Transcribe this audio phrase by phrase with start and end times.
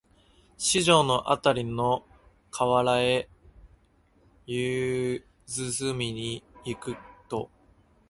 [0.57, 2.03] 四条あたりの
[2.49, 3.29] 河原へ
[4.47, 6.95] 夕涼みに行く
[7.29, 7.51] と、